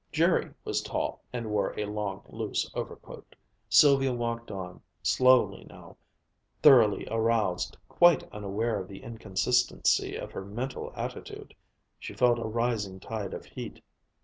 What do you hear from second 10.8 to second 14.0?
attitude. She felt a rising tide of heat.